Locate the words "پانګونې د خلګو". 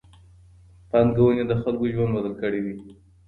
0.89-1.87